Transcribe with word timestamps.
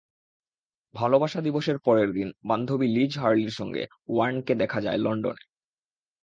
ভালোবাসা 0.95 1.39
দিবসের 1.41 1.77
পরের 1.79 2.09
দিন 2.13 2.27
বান্ধবী 2.45 2.87
লিজ 2.87 3.11
হার্লির 3.17 3.51
সঙ্গে 3.51 3.83
ওয়ার্নকে 4.09 4.53
দেখা 4.55 4.79
যায় 4.81 4.97
লন্ডনে। 4.97 5.43